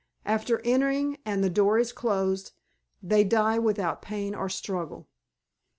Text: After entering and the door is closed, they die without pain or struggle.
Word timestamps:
After 0.25 0.61
entering 0.65 1.19
and 1.25 1.43
the 1.43 1.49
door 1.51 1.77
is 1.77 1.93
closed, 1.93 2.53
they 3.03 3.23
die 3.23 3.59
without 3.59 4.01
pain 4.01 4.33
or 4.33 4.49
struggle. 4.49 5.07